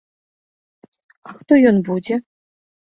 А 1.29 1.37
хто 1.37 1.53
ён 1.73 1.77
будзе? 1.93 2.15